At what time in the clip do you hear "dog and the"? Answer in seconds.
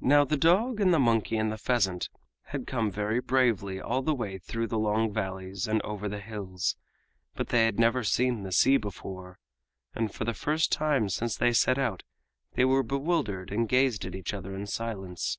0.36-1.00